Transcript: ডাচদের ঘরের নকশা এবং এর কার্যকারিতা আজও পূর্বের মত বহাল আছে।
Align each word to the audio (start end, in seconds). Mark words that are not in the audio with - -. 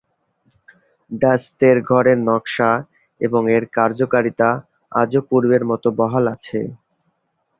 ডাচদের 1.11 1.77
ঘরের 1.89 2.17
নকশা 2.27 2.71
এবং 3.21 3.41
এর 3.55 3.63
কার্যকারিতা 3.75 4.49
আজও 4.91 5.21
পূর্বের 5.29 5.63
মত 5.69 5.83
বহাল 5.99 6.25
আছে। 6.35 6.59